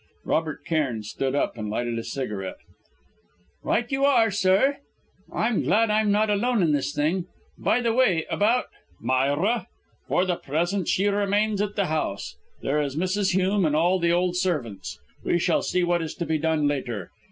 [0.25, 2.57] Robert Cairn stood up, and lighted a cigarette.
[3.63, 4.79] "Right you are, sir!" he said.
[5.37, 7.27] "I'm glad I'm not alone in this thing!
[7.55, 8.65] By the way, about?"
[8.99, 9.67] "Myra?
[10.07, 12.35] For the present she remains at the house.
[12.63, 13.33] There is Mrs.
[13.33, 14.99] Hume, and all the old servants.
[15.23, 17.11] We shall see what is to be done, later.